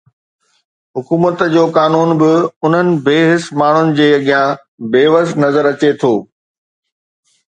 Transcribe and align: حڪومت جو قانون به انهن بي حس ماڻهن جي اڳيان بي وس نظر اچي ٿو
حڪومت 0.99 1.41
جو 1.55 1.65
قانون 1.75 2.09
به 2.21 2.29
انهن 2.69 2.87
بي 3.09 3.17
حس 3.27 3.43
ماڻهن 3.61 3.93
جي 3.99 4.07
اڳيان 4.15 4.57
بي 4.97 5.03
وس 5.15 5.29
نظر 5.45 5.63
اچي 5.73 5.91
ٿو 6.01 6.13